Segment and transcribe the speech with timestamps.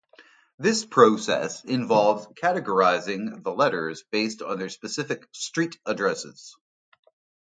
[0.57, 6.55] This process involves categorizing the letters based on their specific street addresses.